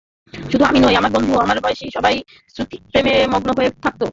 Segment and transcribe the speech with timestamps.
[0.33, 2.15] শুধু আমি নই, আমার বন্ধু, আমার বয়সী—সবাই
[2.55, 4.01] সুচিত্রার প্রেমে মগ্ন হয়ে থাকত।